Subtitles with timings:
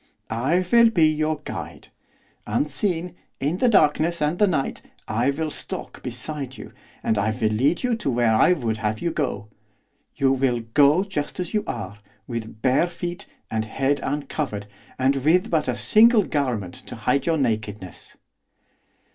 [0.31, 1.89] I will be your guide.
[2.47, 7.83] Unseen, in the darkness and the night, I will stalk beside you, and will lead
[7.83, 9.47] you to where I would have you go.
[10.15, 14.65] You will go just as you are, with bare feet, and head uncovered,
[14.97, 18.17] and with but a single garment to hide your nakedness.